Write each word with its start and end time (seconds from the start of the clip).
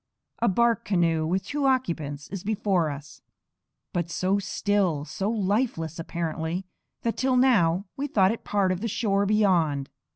A 0.39 0.47
bark 0.47 0.83
canoe 0.83 1.27
with 1.27 1.45
two 1.45 1.67
occupants 1.67 2.27
is 2.29 2.43
before 2.43 2.89
us; 2.89 3.21
but 3.93 4.09
so 4.09 4.39
still, 4.39 5.05
so 5.05 5.29
lifeless 5.29 5.99
apparently, 5.99 6.65
that 7.03 7.17
till 7.17 7.37
now 7.37 7.85
we 7.97 8.07
thought 8.07 8.31
it 8.31 8.43
part 8.43 8.71
of 8.71 8.81
the 8.81 8.87
shore 8.87 9.27
beyond. 9.27 9.91